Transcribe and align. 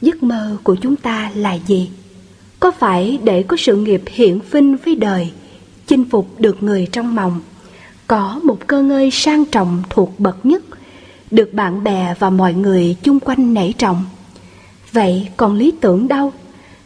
Giấc 0.00 0.22
mơ 0.22 0.56
của 0.62 0.74
chúng 0.74 0.96
ta 0.96 1.30
là 1.34 1.58
gì? 1.66 1.90
Có 2.60 2.70
phải 2.70 3.18
để 3.24 3.42
có 3.42 3.56
sự 3.56 3.76
nghiệp 3.76 4.02
hiển 4.06 4.38
vinh 4.50 4.76
với 4.84 4.94
đời, 4.94 5.30
chinh 5.86 6.04
phục 6.10 6.40
được 6.40 6.62
người 6.62 6.88
trong 6.92 7.14
mộng, 7.14 7.40
có 8.06 8.40
một 8.42 8.66
cơ 8.66 8.82
ngơi 8.82 9.10
sang 9.10 9.44
trọng 9.44 9.82
thuộc 9.90 10.20
bậc 10.20 10.46
nhất, 10.46 10.62
được 11.30 11.54
bạn 11.54 11.84
bè 11.84 12.14
và 12.18 12.30
mọi 12.30 12.54
người 12.54 12.96
chung 13.02 13.20
quanh 13.20 13.54
nể 13.54 13.72
trọng? 13.72 14.04
Vậy 14.92 15.28
còn 15.36 15.54
lý 15.54 15.72
tưởng 15.80 16.08
đâu? 16.08 16.32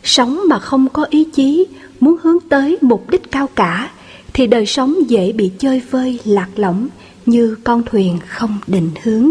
Sống 0.04 0.40
mà 0.48 0.58
không 0.58 0.88
có 0.88 1.06
ý 1.10 1.24
chí, 1.24 1.66
muốn 2.00 2.16
hướng 2.22 2.40
tới 2.48 2.78
mục 2.80 3.10
đích 3.10 3.30
cao 3.30 3.46
cả, 3.46 3.90
thì 4.32 4.46
đời 4.46 4.66
sống 4.66 4.96
dễ 5.08 5.32
bị 5.32 5.50
chơi 5.58 5.82
vơi 5.90 6.20
lạc 6.24 6.48
lõng 6.56 6.88
như 7.26 7.56
con 7.64 7.82
thuyền 7.86 8.18
không 8.26 8.58
định 8.66 8.90
hướng. 9.02 9.30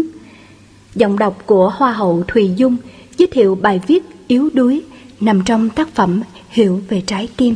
Giọng 0.94 1.18
đọc 1.18 1.42
của 1.46 1.70
Hoa 1.70 1.92
hậu 1.92 2.24
Thùy 2.28 2.50
Dung 2.56 2.76
giới 3.20 3.26
thiệu 3.26 3.58
bài 3.62 3.80
viết 3.86 4.02
Yếu 4.28 4.50
đuối 4.54 4.82
nằm 5.20 5.42
trong 5.44 5.68
tác 5.68 5.88
phẩm 5.88 6.22
Hiểu 6.50 6.80
về 6.88 7.02
trái 7.06 7.28
tim. 7.36 7.54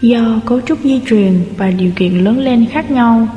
Do 0.00 0.40
cấu 0.46 0.60
trúc 0.60 0.78
di 0.84 1.00
truyền 1.06 1.44
và 1.56 1.70
điều 1.70 1.90
kiện 1.96 2.24
lớn 2.24 2.38
lên 2.38 2.66
khác 2.66 2.90
nhau, 2.90 3.28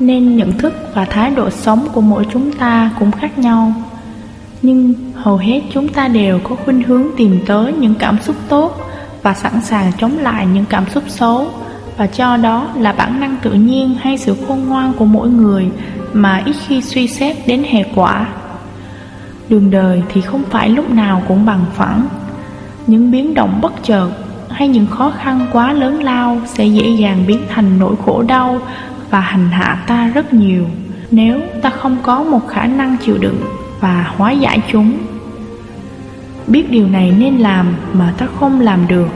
nên 0.00 0.36
nhận 0.36 0.52
thức 0.52 0.74
và 0.94 1.04
thái 1.04 1.30
độ 1.30 1.50
sống 1.50 1.88
của 1.92 2.00
mỗi 2.00 2.26
chúng 2.32 2.52
ta 2.52 2.90
cũng 2.98 3.12
khác 3.12 3.38
nhau. 3.38 3.87
Nhưng 4.62 4.94
hầu 5.14 5.36
hết 5.36 5.60
chúng 5.72 5.88
ta 5.88 6.08
đều 6.08 6.38
có 6.44 6.56
khuynh 6.64 6.82
hướng 6.82 7.04
tìm 7.16 7.40
tới 7.46 7.72
những 7.72 7.94
cảm 7.94 8.18
xúc 8.22 8.36
tốt 8.48 8.80
và 9.22 9.34
sẵn 9.34 9.60
sàng 9.60 9.92
chống 9.98 10.18
lại 10.18 10.46
những 10.46 10.64
cảm 10.68 10.84
xúc 10.90 11.04
xấu 11.08 11.48
và 11.96 12.06
cho 12.06 12.36
đó 12.36 12.68
là 12.76 12.92
bản 12.92 13.20
năng 13.20 13.36
tự 13.42 13.52
nhiên 13.52 13.94
hay 14.00 14.18
sự 14.18 14.36
khôn 14.48 14.68
ngoan 14.68 14.92
của 14.92 15.04
mỗi 15.04 15.28
người 15.28 15.70
mà 16.12 16.42
ít 16.44 16.56
khi 16.66 16.80
suy 16.82 17.08
xét 17.08 17.36
đến 17.46 17.64
hệ 17.68 17.84
quả. 17.94 18.26
Đường 19.48 19.70
đời 19.70 20.02
thì 20.08 20.20
không 20.20 20.42
phải 20.50 20.68
lúc 20.68 20.90
nào 20.90 21.22
cũng 21.28 21.46
bằng 21.46 21.64
phẳng. 21.74 22.08
Những 22.86 23.10
biến 23.10 23.34
động 23.34 23.58
bất 23.62 23.72
chợt 23.82 24.10
hay 24.50 24.68
những 24.68 24.86
khó 24.86 25.12
khăn 25.18 25.46
quá 25.52 25.72
lớn 25.72 26.02
lao 26.02 26.38
sẽ 26.46 26.66
dễ 26.66 26.88
dàng 26.88 27.24
biến 27.26 27.40
thành 27.48 27.78
nỗi 27.78 27.94
khổ 28.04 28.22
đau 28.22 28.60
và 29.10 29.20
hành 29.20 29.50
hạ 29.50 29.84
ta 29.86 30.06
rất 30.14 30.32
nhiều 30.32 30.64
nếu 31.10 31.40
ta 31.62 31.70
không 31.70 31.96
có 32.02 32.22
một 32.22 32.48
khả 32.48 32.66
năng 32.66 32.96
chịu 32.96 33.18
đựng 33.18 33.40
và 33.80 34.12
hóa 34.16 34.32
giải 34.32 34.62
chúng. 34.72 34.98
Biết 36.46 36.70
điều 36.70 36.88
này 36.88 37.14
nên 37.18 37.36
làm 37.38 37.66
mà 37.92 38.14
ta 38.18 38.26
không 38.40 38.60
làm 38.60 38.88
được, 38.88 39.08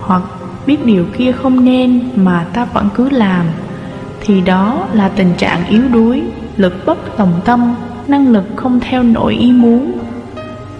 hoặc 0.00 0.22
biết 0.66 0.86
điều 0.86 1.04
kia 1.18 1.32
không 1.32 1.64
nên 1.64 2.08
mà 2.16 2.46
ta 2.52 2.64
vẫn 2.64 2.88
cứ 2.94 3.10
làm, 3.10 3.46
thì 4.20 4.40
đó 4.40 4.86
là 4.92 5.08
tình 5.08 5.32
trạng 5.38 5.66
yếu 5.68 5.82
đuối, 5.92 6.22
lực 6.56 6.86
bất 6.86 7.16
tòng 7.16 7.40
tâm, 7.44 7.74
năng 8.08 8.28
lực 8.28 8.44
không 8.56 8.80
theo 8.80 9.02
nỗi 9.02 9.34
ý 9.34 9.52
muốn. 9.52 9.98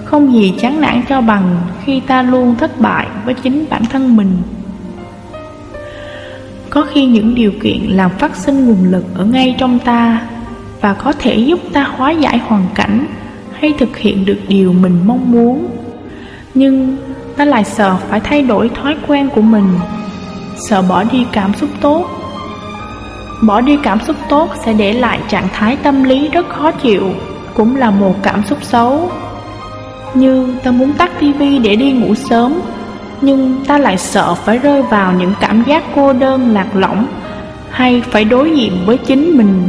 Không 0.04 0.32
gì 0.32 0.54
chán 0.60 0.80
nản 0.80 1.02
cho 1.08 1.20
bằng 1.20 1.56
khi 1.84 2.00
ta 2.00 2.22
luôn 2.22 2.54
thất 2.54 2.80
bại 2.80 3.06
với 3.24 3.34
chính 3.34 3.64
bản 3.70 3.84
thân 3.84 4.16
mình. 4.16 4.36
Có 6.70 6.86
khi 6.92 7.06
những 7.06 7.34
điều 7.34 7.52
kiện 7.62 7.78
làm 7.82 8.10
phát 8.10 8.36
sinh 8.36 8.66
nguồn 8.66 8.90
lực 8.90 9.04
ở 9.14 9.24
ngay 9.24 9.56
trong 9.58 9.78
ta 9.78 10.20
và 10.80 10.94
có 10.94 11.12
thể 11.12 11.34
giúp 11.34 11.60
ta 11.72 11.82
hóa 11.82 12.10
giải 12.10 12.38
hoàn 12.38 12.64
cảnh 12.74 13.06
hay 13.52 13.74
thực 13.78 13.96
hiện 13.96 14.24
được 14.24 14.38
điều 14.48 14.72
mình 14.72 15.00
mong 15.06 15.32
muốn. 15.32 15.68
Nhưng 16.54 16.96
ta 17.36 17.44
lại 17.44 17.64
sợ 17.64 17.96
phải 18.08 18.20
thay 18.20 18.42
đổi 18.42 18.68
thói 18.68 18.96
quen 19.06 19.28
của 19.34 19.40
mình, 19.40 19.68
sợ 20.68 20.82
bỏ 20.82 21.04
đi 21.04 21.26
cảm 21.32 21.54
xúc 21.54 21.70
tốt. 21.80 22.06
Bỏ 23.46 23.60
đi 23.60 23.78
cảm 23.82 24.00
xúc 24.00 24.16
tốt 24.28 24.50
sẽ 24.64 24.72
để 24.72 24.92
lại 24.92 25.20
trạng 25.28 25.48
thái 25.52 25.76
tâm 25.76 26.04
lý 26.04 26.28
rất 26.28 26.48
khó 26.48 26.70
chịu, 26.70 27.10
cũng 27.54 27.76
là 27.76 27.90
một 27.90 28.14
cảm 28.22 28.44
xúc 28.44 28.58
xấu. 28.62 29.10
Như 30.14 30.54
ta 30.64 30.70
muốn 30.70 30.92
tắt 30.92 31.10
tivi 31.20 31.58
để 31.58 31.76
đi 31.76 31.92
ngủ 31.92 32.14
sớm 32.14 32.60
nhưng 33.20 33.64
ta 33.66 33.78
lại 33.78 33.98
sợ 33.98 34.34
phải 34.34 34.58
rơi 34.58 34.82
vào 34.82 35.12
những 35.12 35.32
cảm 35.40 35.64
giác 35.66 35.84
cô 35.94 36.12
đơn 36.12 36.54
lạc 36.54 36.66
lõng 36.74 37.06
hay 37.70 38.02
phải 38.10 38.24
đối 38.24 38.50
diện 38.50 38.72
với 38.86 38.98
chính 38.98 39.36
mình. 39.36 39.68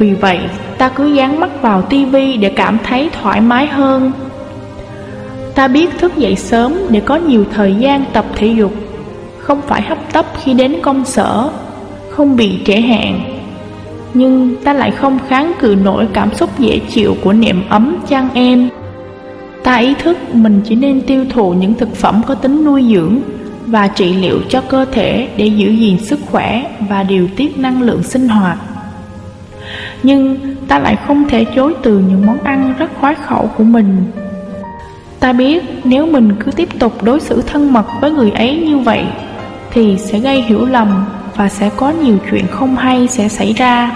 Vì 0.00 0.14
vậy, 0.14 0.38
ta 0.78 0.88
cứ 0.88 1.06
dán 1.06 1.40
mắt 1.40 1.62
vào 1.62 1.82
tivi 1.82 2.36
để 2.36 2.48
cảm 2.48 2.78
thấy 2.84 3.10
thoải 3.22 3.40
mái 3.40 3.66
hơn. 3.66 4.12
Ta 5.54 5.68
biết 5.68 5.98
thức 5.98 6.16
dậy 6.16 6.36
sớm 6.36 6.74
để 6.88 7.00
có 7.00 7.16
nhiều 7.16 7.44
thời 7.54 7.74
gian 7.74 8.04
tập 8.12 8.24
thể 8.36 8.46
dục, 8.46 8.72
không 9.38 9.60
phải 9.62 9.82
hấp 9.82 10.12
tấp 10.12 10.26
khi 10.42 10.54
đến 10.54 10.76
công 10.82 11.04
sở, 11.04 11.50
không 12.10 12.36
bị 12.36 12.58
trễ 12.64 12.80
hẹn. 12.80 13.20
Nhưng 14.14 14.56
ta 14.64 14.72
lại 14.72 14.90
không 14.90 15.18
kháng 15.28 15.52
cự 15.60 15.76
nổi 15.84 16.06
cảm 16.12 16.34
xúc 16.34 16.58
dễ 16.58 16.80
chịu 16.90 17.16
của 17.22 17.32
niệm 17.32 17.62
ấm 17.68 17.96
chăn 18.08 18.28
em. 18.34 18.68
Ta 19.62 19.76
ý 19.76 19.94
thức 19.94 20.34
mình 20.34 20.60
chỉ 20.64 20.74
nên 20.74 21.00
tiêu 21.00 21.24
thụ 21.30 21.52
những 21.52 21.74
thực 21.74 21.96
phẩm 21.96 22.22
có 22.26 22.34
tính 22.34 22.64
nuôi 22.64 22.84
dưỡng 22.94 23.18
và 23.66 23.88
trị 23.88 24.12
liệu 24.12 24.40
cho 24.48 24.60
cơ 24.60 24.84
thể 24.92 25.28
để 25.36 25.46
giữ 25.46 25.70
gìn 25.70 25.98
sức 25.98 26.20
khỏe 26.26 26.76
và 26.88 27.02
điều 27.02 27.28
tiết 27.36 27.58
năng 27.58 27.82
lượng 27.82 28.02
sinh 28.02 28.28
hoạt. 28.28 28.58
Nhưng 30.02 30.36
ta 30.68 30.78
lại 30.78 30.96
không 31.06 31.28
thể 31.28 31.44
chối 31.54 31.74
từ 31.82 31.98
những 31.98 32.26
món 32.26 32.38
ăn 32.38 32.74
rất 32.78 32.90
khoái 33.00 33.14
khẩu 33.14 33.50
của 33.56 33.64
mình. 33.64 34.04
Ta 35.20 35.32
biết 35.32 35.64
nếu 35.84 36.06
mình 36.06 36.32
cứ 36.40 36.50
tiếp 36.50 36.68
tục 36.78 37.02
đối 37.02 37.20
xử 37.20 37.42
thân 37.42 37.72
mật 37.72 37.86
với 38.00 38.10
người 38.10 38.30
ấy 38.30 38.56
như 38.66 38.78
vậy, 38.78 39.04
thì 39.70 39.96
sẽ 39.98 40.18
gây 40.18 40.42
hiểu 40.42 40.64
lầm 40.64 41.04
và 41.36 41.48
sẽ 41.48 41.70
có 41.76 41.90
nhiều 41.90 42.18
chuyện 42.30 42.46
không 42.46 42.76
hay 42.76 43.08
sẽ 43.08 43.28
xảy 43.28 43.52
ra. 43.52 43.92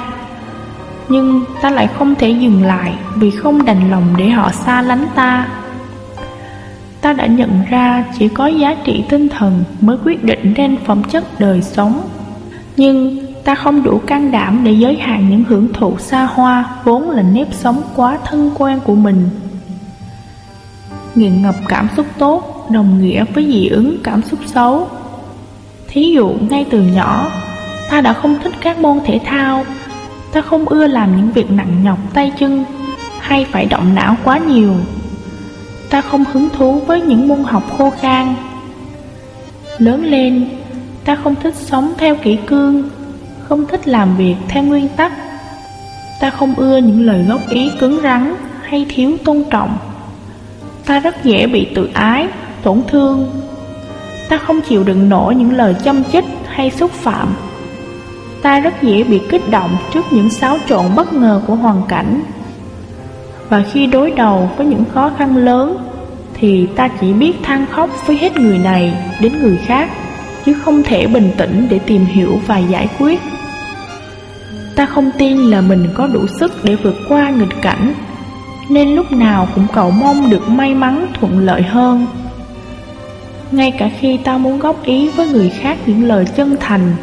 Nhưng 1.08 1.44
ta 1.62 1.70
lại 1.70 1.88
không 1.98 2.14
thể 2.14 2.30
dừng 2.30 2.62
lại 2.62 2.94
vì 3.16 3.30
không 3.30 3.64
đành 3.64 3.90
lòng 3.90 4.04
để 4.16 4.28
họ 4.28 4.50
xa 4.52 4.82
lánh 4.82 5.06
ta 5.14 5.48
Ta 7.00 7.12
đã 7.12 7.26
nhận 7.26 7.50
ra 7.70 8.04
chỉ 8.18 8.28
có 8.28 8.46
giá 8.46 8.74
trị 8.84 9.04
tinh 9.08 9.28
thần 9.28 9.64
mới 9.80 9.96
quyết 10.04 10.24
định 10.24 10.54
nên 10.56 10.76
phẩm 10.86 11.02
chất 11.04 11.40
đời 11.40 11.62
sống 11.62 12.02
Nhưng 12.76 13.23
ta 13.44 13.54
không 13.54 13.82
đủ 13.82 14.00
can 14.06 14.30
đảm 14.30 14.64
để 14.64 14.72
giới 14.72 14.96
hạn 14.96 15.30
những 15.30 15.44
hưởng 15.48 15.72
thụ 15.72 15.98
xa 15.98 16.24
hoa 16.24 16.64
vốn 16.84 17.10
là 17.10 17.22
nếp 17.22 17.54
sống 17.54 17.82
quá 17.96 18.18
thân 18.24 18.50
quen 18.58 18.80
của 18.84 18.94
mình. 18.94 19.30
Nghiện 21.14 21.42
ngập 21.42 21.54
cảm 21.68 21.88
xúc 21.96 22.06
tốt, 22.18 22.66
đồng 22.70 23.02
nghĩa 23.02 23.24
với 23.34 23.46
dị 23.46 23.68
ứng 23.68 23.96
cảm 24.02 24.22
xúc 24.22 24.38
xấu. 24.46 24.88
Thí 25.88 26.12
dụ, 26.14 26.34
ngay 26.48 26.66
từ 26.70 26.80
nhỏ, 26.80 27.30
Ta 27.90 28.00
đã 28.00 28.12
không 28.12 28.36
thích 28.44 28.52
các 28.60 28.78
môn 28.78 29.00
thể 29.04 29.20
thao. 29.24 29.64
Ta 30.32 30.40
không 30.40 30.68
ưa 30.68 30.86
làm 30.86 31.16
những 31.16 31.30
việc 31.32 31.50
nặng 31.50 31.84
nhọc 31.84 31.98
tay 32.14 32.32
chân 32.38 32.64
Hay 33.20 33.46
phải 33.52 33.66
động 33.66 33.94
não 33.94 34.16
quá 34.24 34.38
nhiều. 34.38 34.74
Ta 35.90 36.00
không 36.00 36.24
hứng 36.32 36.48
thú 36.56 36.80
với 36.80 37.00
những 37.00 37.28
môn 37.28 37.44
học 37.44 37.62
khô 37.78 37.90
khan. 38.00 38.34
Lớn 39.78 40.04
lên, 40.04 40.48
Ta 41.04 41.16
không 41.16 41.34
thích 41.42 41.54
sống 41.56 41.92
theo 41.98 42.16
kỷ 42.16 42.36
cương. 42.46 42.82
Không 43.54 43.66
thích 43.66 43.88
làm 43.88 44.16
việc 44.16 44.34
theo 44.48 44.62
nguyên 44.62 44.88
tắc. 44.88 45.12
Ta 46.20 46.30
không 46.30 46.54
ưa 46.54 46.78
những 46.78 47.06
lời 47.06 47.24
góp 47.28 47.40
ý 47.50 47.70
cứng 47.80 48.00
rắn 48.02 48.34
Hay 48.62 48.86
thiếu 48.88 49.16
tôn 49.24 49.44
trọng. 49.50 49.78
Ta 50.86 51.00
rất 51.00 51.24
dễ 51.24 51.46
bị 51.46 51.66
tự 51.74 51.88
ái, 51.92 52.28
tổn 52.62 52.82
thương. 52.88 53.42
Ta 54.28 54.38
không 54.38 54.60
chịu 54.60 54.84
đựng 54.84 55.08
nổi 55.08 55.34
những 55.34 55.52
lời 55.52 55.74
châm 55.84 56.04
chích 56.04 56.24
hay 56.46 56.70
xúc 56.70 56.90
phạm. 56.90 57.34
Ta 58.42 58.60
rất 58.60 58.82
dễ 58.82 59.04
bị 59.04 59.20
kích 59.30 59.50
động 59.50 59.76
trước 59.92 60.04
những 60.10 60.30
xáo 60.30 60.58
trộn 60.68 60.84
bất 60.96 61.12
ngờ 61.12 61.40
của 61.46 61.54
hoàn 61.54 61.82
cảnh. 61.88 62.22
Và 63.48 63.62
khi 63.72 63.86
đối 63.86 64.10
đầu 64.10 64.50
với 64.56 64.66
những 64.66 64.84
khó 64.94 65.10
khăn 65.18 65.36
lớn 65.36 65.76
Thì 66.34 66.66
ta 66.76 66.88
chỉ 66.88 67.12
biết 67.12 67.32
than 67.42 67.66
khóc 67.70 67.90
với 68.06 68.16
hết 68.16 68.36
người 68.36 68.58
này 68.58 68.92
đến 69.20 69.32
người 69.42 69.56
khác 69.56 69.90
Chứ 70.44 70.54
không 70.54 70.82
thể 70.82 71.06
bình 71.06 71.30
tĩnh 71.36 71.66
để 71.70 71.78
tìm 71.78 72.04
hiểu 72.04 72.40
và 72.46 72.58
giải 72.58 72.88
quyết. 72.98 73.20
Ta 74.76 74.86
không 74.86 75.10
tin 75.18 75.38
là 75.38 75.60
mình 75.60 75.88
có 75.94 76.06
đủ 76.06 76.26
sức 76.26 76.52
để 76.64 76.76
vượt 76.76 76.96
qua 77.08 77.30
nghịch 77.30 77.62
cảnh 77.62 77.94
Nên 78.68 78.94
lúc 78.94 79.12
nào 79.12 79.48
cũng 79.54 79.66
cầu 79.72 79.90
mong 79.90 80.30
được 80.30 80.48
may 80.48 80.74
mắn 80.74 81.06
thuận 81.20 81.38
lợi 81.38 81.62
hơn 81.62 82.06
Ngay 83.52 83.70
cả 83.70 83.90
khi 84.00 84.16
ta 84.16 84.38
muốn 84.38 84.58
góp 84.58 84.84
ý 84.84 85.08
với 85.08 85.28
người 85.28 85.50
khác 85.50 85.78
những 85.86 86.04
lời 86.04 86.24
chân 86.36 86.56
thành 86.60 86.96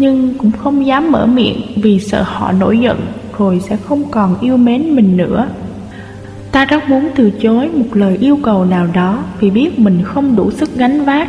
nhưng 0.00 0.34
cũng 0.38 0.50
không 0.52 0.86
dám 0.86 1.12
mở 1.12 1.26
miệng 1.26 1.62
vì 1.76 2.00
sợ 2.00 2.22
họ 2.22 2.52
nổi 2.52 2.78
giận 2.78 3.00
rồi 3.38 3.60
sẽ 3.68 3.76
không 3.76 4.02
còn 4.10 4.40
yêu 4.40 4.56
mến 4.56 4.96
mình 4.96 5.16
nữa. 5.16 5.48
Ta 6.52 6.64
rất 6.64 6.88
muốn 6.88 7.08
từ 7.14 7.30
chối 7.30 7.68
một 7.68 7.86
lời 7.92 8.16
yêu 8.20 8.38
cầu 8.42 8.64
nào 8.64 8.86
đó 8.94 9.24
vì 9.40 9.50
biết 9.50 9.78
mình 9.78 10.02
không 10.04 10.36
đủ 10.36 10.50
sức 10.50 10.74
gánh 10.76 11.04
vác, 11.04 11.28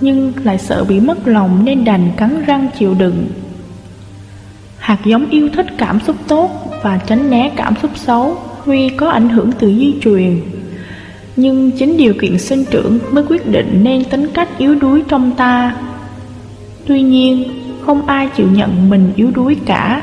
nhưng 0.00 0.32
lại 0.44 0.58
sợ 0.58 0.84
bị 0.84 1.00
mất 1.00 1.28
lòng 1.28 1.64
nên 1.64 1.84
đành 1.84 2.10
cắn 2.16 2.44
răng 2.46 2.68
chịu 2.78 2.94
đựng. 2.98 3.26
Hạt 4.84 4.98
giống 5.04 5.30
yêu 5.30 5.48
thích 5.52 5.66
cảm 5.78 6.00
xúc 6.00 6.16
tốt 6.28 6.50
và 6.82 7.00
tránh 7.06 7.30
né 7.30 7.52
cảm 7.56 7.74
xúc 7.82 7.90
xấu 7.94 8.36
tuy 8.66 8.88
có 8.88 9.08
ảnh 9.08 9.28
hưởng 9.28 9.52
từ 9.52 9.68
di 9.68 9.94
truyền. 10.00 10.40
Nhưng 11.36 11.70
chính 11.70 11.96
điều 11.96 12.14
kiện 12.20 12.38
sinh 12.38 12.64
trưởng 12.70 12.98
mới 13.10 13.24
quyết 13.28 13.46
định 13.46 13.80
nên 13.82 14.04
tính 14.04 14.28
cách 14.34 14.48
yếu 14.58 14.74
đuối 14.74 15.02
trong 15.08 15.30
ta. 15.36 15.76
Tuy 16.86 17.02
nhiên, 17.02 17.44
không 17.86 18.06
ai 18.06 18.28
chịu 18.28 18.46
nhận 18.52 18.90
mình 18.90 19.12
yếu 19.16 19.30
đuối 19.30 19.56
cả. 19.66 20.02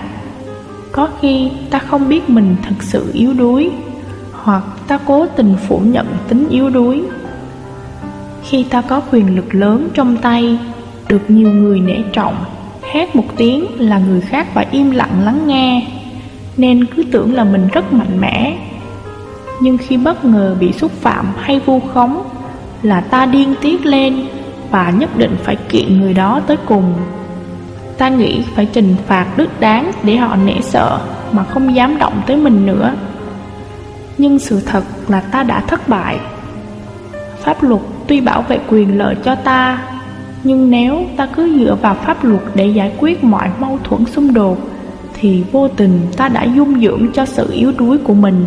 Có 0.92 1.10
khi 1.22 1.52
ta 1.70 1.80
không 1.80 2.10
biết 2.10 2.30
mình 2.30 2.56
thật 2.64 2.76
sự 2.80 3.12
yếu 3.14 3.34
đuối 3.34 3.70
Hoặc 4.32 4.64
ta 4.88 5.00
cố 5.06 5.28
tình 5.28 5.56
phủ 5.68 5.82
nhận 5.86 6.08
tính 6.28 6.48
yếu 6.50 6.70
đuối. 6.70 7.04
Khi 8.44 8.64
ta 8.64 8.82
có 8.82 9.02
quyền 9.12 9.36
lực 9.36 9.56
lớn 9.56 9.90
trong 9.94 10.18
tay 10.18 10.60
Được 11.10 11.22
nhiều 11.28 11.50
người 11.50 11.80
nể 11.80 11.98
trọng 12.14 12.36
Hét 12.92 13.16
một 13.16 13.26
tiếng 13.38 13.66
là 13.78 13.98
người 13.98 14.22
khác 14.22 14.48
phải 14.54 14.68
im 14.72 14.92
lặng 14.92 15.26
lắng 15.26 15.48
nghe. 15.48 15.88
Nên 16.58 16.86
cứ 16.86 17.04
tưởng 17.12 17.34
là 17.34 17.44
mình 17.44 17.68
rất 17.74 17.94
mạnh 17.94 18.20
mẽ. 18.20 18.58
Nhưng 19.62 19.78
khi 19.78 19.98
bất 19.98 20.26
ngờ 20.26 20.56
bị 20.60 20.72
xúc 20.72 20.92
phạm 20.92 21.34
hay 21.38 21.60
vu 21.60 21.80
khống 21.80 22.24
Là 22.82 23.02
ta 23.02 23.26
điên 23.26 23.56
tiết 23.62 23.86
lên 23.86 24.26
Và 24.72 24.94
nhất 24.98 25.10
định 25.18 25.36
phải 25.44 25.56
kiện 25.56 26.00
người 26.00 26.14
đó 26.14 26.42
tới 26.48 26.58
cùng. 26.66 26.94
Ta 27.98 28.10
nghĩ 28.10 28.42
phải 28.56 28.66
trừng 28.66 28.96
phạt 29.08 29.28
đứt 29.38 29.60
đáng 29.60 29.92
để 30.04 30.16
họ 30.16 30.36
nể 30.36 30.62
sợ 30.62 31.00
Mà 31.32 31.44
không 31.44 31.76
dám 31.76 31.98
động 31.98 32.22
tới 32.28 32.38
mình 32.38 32.66
nữa. 32.66 32.94
Nhưng 34.18 34.40
sự 34.40 34.62
thật 34.66 34.84
là 35.08 35.22
ta 35.22 35.44
đã 35.44 35.60
thất 35.60 35.90
bại. 35.90 36.20
Pháp 37.44 37.64
luật 37.64 37.82
tuy 38.08 38.22
bảo 38.22 38.42
vệ 38.42 38.60
quyền 38.68 38.98
lợi 38.98 39.16
cho 39.24 39.36
ta 39.36 39.82
nhưng 40.44 40.72
nếu 40.72 41.06
ta 41.18 41.28
cứ 41.36 41.58
dựa 41.60 41.78
vào 41.82 41.96
pháp 42.06 42.24
luật 42.24 42.42
để 42.56 42.68
giải 42.68 42.92
quyết 42.98 43.24
mọi 43.24 43.50
mâu 43.60 43.80
thuẫn 43.84 44.06
xung 44.06 44.34
đột 44.34 44.58
Thì 45.14 45.44
vô 45.52 45.68
tình 45.68 46.00
ta 46.18 46.30
đã 46.30 46.44
dung 46.44 46.80
dưỡng 46.82 47.08
cho 47.14 47.26
sự 47.26 47.52
yếu 47.52 47.72
đuối 47.78 47.98
của 47.98 48.14
mình. 48.14 48.46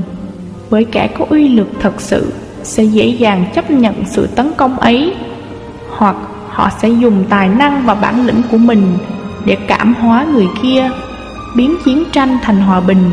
Với 0.70 0.84
kẻ 0.84 1.08
có 1.18 1.26
uy 1.28 1.48
lực 1.48 1.68
thật 1.80 2.00
sự 2.00 2.32
Sẽ 2.62 2.84
dễ 2.84 3.06
dàng 3.06 3.44
chấp 3.54 3.70
nhận 3.70 3.94
sự 4.06 4.26
tấn 4.26 4.50
công 4.56 4.78
ấy 4.78 5.14
Hoặc 5.96 6.16
họ 6.48 6.70
sẽ 6.82 6.88
dùng 6.88 7.24
tài 7.28 7.48
năng 7.48 7.86
và 7.86 7.94
bản 7.94 8.26
lĩnh 8.26 8.42
của 8.50 8.58
mình 8.58 8.98
Để 9.44 9.56
cảm 9.66 9.94
hóa 9.94 10.26
người 10.34 10.48
kia 10.62 10.90
Biến 11.54 11.76
chiến 11.84 12.04
tranh 12.12 12.38
thành 12.42 12.60
hòa 12.60 12.80
bình. 12.80 13.10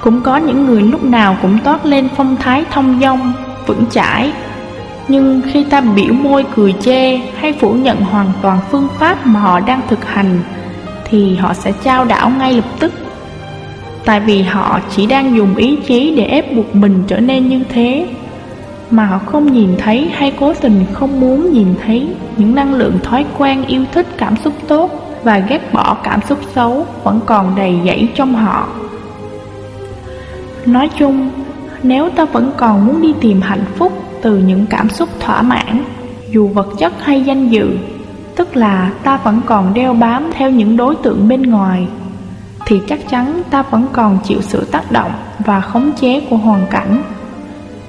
Cũng 0.00 0.20
có 0.20 0.36
những 0.36 0.66
người 0.66 0.82
lúc 0.82 1.04
nào 1.04 1.36
cũng 1.42 1.58
toát 1.64 1.86
lên 1.86 2.08
phong 2.16 2.36
thái 2.36 2.64
thông 2.70 3.00
dong, 3.00 3.32
vững 3.66 3.84
chãi 3.90 4.32
nhưng 5.08 5.42
khi 5.52 5.64
ta 5.64 5.80
biểu 5.80 6.12
môi 6.12 6.44
cười 6.56 6.74
chê 6.80 7.16
hay 7.16 7.52
phủ 7.52 7.72
nhận 7.72 8.00
hoàn 8.00 8.32
toàn 8.42 8.58
phương 8.70 8.88
pháp 8.98 9.26
mà 9.26 9.40
họ 9.40 9.60
đang 9.60 9.80
thực 9.88 10.04
hành 10.04 10.40
Thì 11.04 11.36
họ 11.36 11.54
sẽ 11.54 11.72
trao 11.84 12.04
đảo 12.04 12.30
ngay 12.38 12.52
lập 12.52 12.64
tức. 12.78 12.92
Tại 14.04 14.20
vì 14.20 14.42
họ 14.42 14.80
chỉ 14.90 15.06
đang 15.06 15.36
dùng 15.36 15.56
ý 15.56 15.76
chí 15.76 16.14
để 16.16 16.24
ép 16.24 16.54
buộc 16.56 16.74
mình 16.74 17.04
trở 17.06 17.20
nên 17.20 17.48
như 17.48 17.64
thế 17.68 18.06
Mà 18.90 19.06
họ 19.06 19.18
không 19.18 19.52
nhìn 19.52 19.76
thấy 19.78 20.10
hay 20.14 20.32
cố 20.40 20.54
tình 20.54 20.84
không 20.92 21.20
muốn 21.20 21.52
nhìn 21.52 21.74
thấy 21.86 22.08
Những 22.36 22.54
năng 22.54 22.74
lượng 22.74 22.98
thói 23.02 23.24
quen 23.38 23.64
yêu 23.66 23.84
thích 23.92 24.06
cảm 24.18 24.36
xúc 24.44 24.52
tốt 24.68 24.90
Và 25.24 25.38
ghét 25.38 25.72
bỏ 25.72 25.96
cảm 26.02 26.20
xúc 26.28 26.38
xấu 26.54 26.86
vẫn 27.04 27.20
còn 27.26 27.56
đầy 27.56 27.74
dẫy 27.84 28.08
trong 28.14 28.34
họ. 28.34 28.68
Nói 30.66 30.90
chung, 30.98 31.30
nếu 31.82 32.10
ta 32.10 32.24
vẫn 32.24 32.52
còn 32.56 32.86
muốn 32.86 33.02
đi 33.02 33.14
tìm 33.20 33.40
hạnh 33.40 33.64
phúc 33.76 34.07
từ 34.22 34.38
những 34.38 34.66
cảm 34.66 34.88
xúc 34.88 35.08
thỏa 35.20 35.42
mãn, 35.42 35.84
dù 36.30 36.48
vật 36.48 36.68
chất 36.78 36.92
hay 37.00 37.22
danh 37.22 37.48
dự, 37.48 37.70
tức 38.36 38.56
là 38.56 38.90
ta 39.02 39.16
vẫn 39.16 39.40
còn 39.46 39.74
đeo 39.74 39.94
bám 39.94 40.30
theo 40.34 40.50
những 40.50 40.76
đối 40.76 40.96
tượng 40.96 41.28
bên 41.28 41.42
ngoài, 41.42 41.86
thì 42.66 42.80
chắc 42.88 43.08
chắn 43.08 43.42
ta 43.50 43.62
vẫn 43.62 43.86
còn 43.92 44.18
chịu 44.24 44.40
sự 44.42 44.64
tác 44.64 44.92
động 44.92 45.12
và 45.38 45.60
khống 45.60 45.92
chế 46.00 46.20
của 46.30 46.36
hoàn 46.36 46.66
cảnh. 46.70 47.02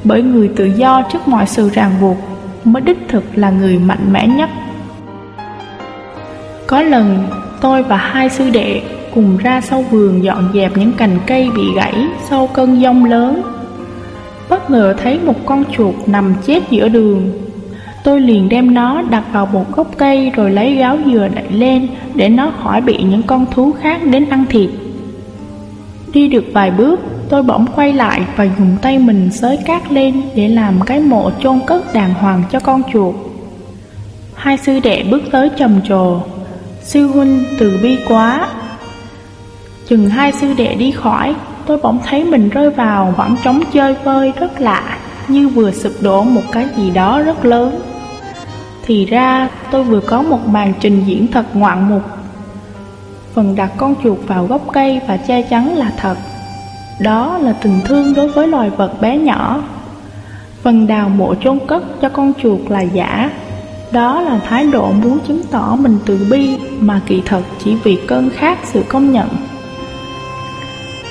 Bởi 0.03 0.21
người 0.21 0.49
tự 0.55 0.65
do 0.65 1.01
trước 1.01 1.27
mọi 1.27 1.47
sự 1.47 1.69
ràng 1.73 1.91
buộc 2.01 2.17
mới 2.63 2.81
đích 2.81 2.97
thực 3.07 3.23
là 3.35 3.49
người 3.49 3.79
mạnh 3.79 4.13
mẽ 4.13 4.27
nhất. 4.27 4.49
Có 6.67 6.81
lần, 6.81 7.27
tôi 7.61 7.83
và 7.83 7.97
hai 7.97 8.29
sư 8.29 8.49
đệ 8.49 8.81
cùng 9.15 9.37
ra 9.37 9.61
sau 9.61 9.81
vườn 9.81 10.23
dọn 10.23 10.49
dẹp 10.53 10.77
những 10.77 10.91
cành 10.91 11.19
cây 11.27 11.49
bị 11.55 11.63
gãy 11.75 12.07
sau 12.29 12.47
cơn 12.47 12.81
giông 12.81 13.05
lớn 13.05 13.41
Bất 14.69 14.75
ngờ 14.75 14.93
thấy 14.97 15.19
một 15.19 15.45
con 15.45 15.63
chuột 15.71 15.95
nằm 16.05 16.35
chết 16.45 16.63
giữa 16.69 16.89
đường 16.89 17.31
Tôi 18.03 18.21
liền 18.21 18.49
đem 18.49 18.73
nó 18.73 19.01
đặt 19.01 19.23
vào 19.31 19.45
một 19.45 19.71
gốc 19.75 19.87
cây 19.97 20.31
rồi 20.35 20.51
lấy 20.51 20.75
gáo 20.75 20.97
dừa 21.05 21.27
đậy 21.35 21.51
lên 21.51 21.87
để 22.15 22.29
nó 22.29 22.51
khỏi 22.63 22.81
bị 22.81 22.97
những 23.03 23.23
con 23.23 23.45
thú 23.51 23.71
khác 23.81 24.01
đến 24.05 24.29
ăn 24.29 24.45
thịt. 24.49 24.69
Đi 26.13 26.27
được 26.27 26.43
vài 26.53 26.71
bước, 26.71 26.99
tôi 27.29 27.43
bỗng 27.43 27.65
quay 27.75 27.93
lại 27.93 28.21
và 28.35 28.43
dùng 28.43 28.77
tay 28.81 28.99
mình 28.99 29.31
xới 29.31 29.57
cát 29.57 29.91
lên 29.91 30.21
để 30.35 30.47
làm 30.47 30.81
cái 30.85 30.99
mộ 30.99 31.31
chôn 31.43 31.59
cất 31.67 31.93
đàng 31.93 32.13
hoàng 32.13 32.43
cho 32.51 32.59
con 32.59 32.81
chuột. 32.93 33.15
Hai 34.33 34.57
sư 34.57 34.79
đệ 34.79 35.03
bước 35.03 35.21
tới 35.31 35.49
trầm 35.57 35.81
trồ, 35.87 36.21
sư 36.81 37.07
huynh 37.07 37.43
từ 37.59 37.79
bi 37.83 37.97
quá. 38.07 38.47
Chừng 39.87 40.09
hai 40.09 40.31
sư 40.31 40.53
đệ 40.57 40.75
đi 40.75 40.91
khỏi, 40.91 41.35
tôi 41.69 41.77
bỗng 41.77 41.99
thấy 42.05 42.23
mình 42.23 42.49
rơi 42.49 42.69
vào 42.69 43.13
khoảng 43.15 43.35
trống 43.43 43.61
chơi 43.73 43.95
vơi 44.03 44.33
rất 44.39 44.61
lạ, 44.61 44.97
như 45.27 45.47
vừa 45.47 45.71
sụp 45.71 45.91
đổ 46.01 46.23
một 46.23 46.41
cái 46.51 46.67
gì 46.75 46.91
đó 46.91 47.21
rất 47.21 47.45
lớn. 47.45 47.81
Thì 48.85 49.05
ra 49.05 49.49
tôi 49.71 49.83
vừa 49.83 49.99
có 49.99 50.21
một 50.21 50.47
màn 50.47 50.73
trình 50.79 51.03
diễn 51.05 51.27
thật 51.27 51.45
ngoạn 51.53 51.89
mục. 51.89 52.01
Phần 53.33 53.55
đặt 53.55 53.71
con 53.77 53.95
chuột 54.03 54.17
vào 54.27 54.45
gốc 54.45 54.61
cây 54.73 55.01
và 55.07 55.17
che 55.17 55.41
chắn 55.41 55.77
là 55.77 55.91
thật. 55.97 56.15
Đó 57.01 57.37
là 57.37 57.53
tình 57.53 57.79
thương 57.85 58.13
đối 58.13 58.27
với 58.27 58.47
loài 58.47 58.69
vật 58.69 59.01
bé 59.01 59.17
nhỏ. 59.17 59.63
Phần 60.63 60.87
đào 60.87 61.09
mộ 61.09 61.35
chôn 61.35 61.59
cất 61.67 61.83
cho 62.01 62.09
con 62.09 62.33
chuột 62.43 62.59
là 62.69 62.81
giả. 62.81 63.31
Đó 63.91 64.21
là 64.21 64.39
thái 64.49 64.65
độ 64.65 64.91
muốn 64.91 65.19
chứng 65.27 65.41
tỏ 65.51 65.77
mình 65.79 65.99
từ 66.05 66.27
bi 66.29 66.57
mà 66.79 67.01
kỳ 67.05 67.21
thật 67.25 67.41
chỉ 67.63 67.75
vì 67.83 67.99
cơn 68.07 68.29
khát 68.29 68.59
sự 68.63 68.83
công 68.89 69.11
nhận. 69.11 69.27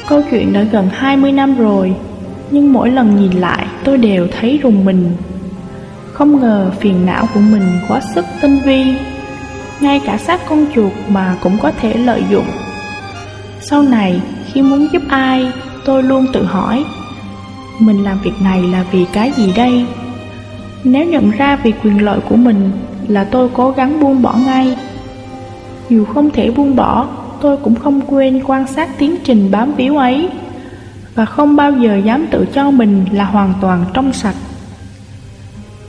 Câu 0.08 0.22
chuyện 0.30 0.52
đã 0.52 0.62
gần 0.62 0.88
20 0.92 1.32
năm 1.32 1.56
rồi, 1.56 1.94
Nhưng 2.50 2.72
mỗi 2.72 2.90
lần 2.90 3.16
nhìn 3.16 3.32
lại, 3.32 3.66
tôi 3.84 3.98
đều 3.98 4.26
thấy 4.40 4.58
rùng 4.62 4.84
mình. 4.84 5.16
Không 6.12 6.40
ngờ 6.40 6.70
phiền 6.80 7.06
não 7.06 7.28
của 7.34 7.40
mình 7.40 7.62
quá 7.88 8.00
sức 8.00 8.24
tinh 8.42 8.58
vi, 8.64 8.84
Ngay 9.80 10.00
cả 10.04 10.16
xác 10.16 10.40
con 10.48 10.66
chuột 10.74 10.92
mà 11.08 11.36
cũng 11.40 11.58
có 11.62 11.72
thể 11.80 11.94
lợi 11.94 12.22
dụng. 12.30 12.46
Sau 13.60 13.82
này, 13.82 14.20
khi 14.52 14.62
muốn 14.62 14.86
giúp 14.92 15.02
ai, 15.08 15.52
Tôi 15.84 16.02
luôn 16.02 16.26
tự 16.32 16.44
hỏi, 16.44 16.84
Mình 17.78 18.04
làm 18.04 18.18
việc 18.22 18.34
này 18.42 18.62
là 18.62 18.84
vì 18.92 19.06
cái 19.12 19.32
gì 19.36 19.52
đây? 19.56 19.86
Nếu 20.84 21.06
nhận 21.06 21.30
ra 21.30 21.58
vì 21.62 21.72
quyền 21.84 22.04
lợi 22.04 22.20
của 22.28 22.36
mình 22.36 22.70
Là 23.08 23.24
tôi 23.24 23.48
cố 23.54 23.70
gắng 23.70 24.00
buông 24.00 24.22
bỏ 24.22 24.34
ngay, 24.46 24.76
Dù 25.88 26.04
không 26.04 26.30
thể 26.30 26.50
buông 26.50 26.76
bỏ 26.76 27.06
tôi 27.40 27.56
cũng 27.56 27.74
không 27.74 28.00
quên 28.00 28.42
quan 28.46 28.66
sát 28.66 28.98
tiến 28.98 29.16
trình 29.24 29.50
bám 29.50 29.74
víu 29.74 29.96
ấy, 29.96 30.28
và 31.14 31.24
không 31.24 31.56
bao 31.56 31.72
giờ 31.72 31.96
dám 32.04 32.26
tự 32.30 32.46
cho 32.52 32.70
mình 32.70 33.04
là 33.12 33.24
hoàn 33.24 33.54
toàn 33.60 33.84
trong 33.94 34.12
sạch. 34.12 34.36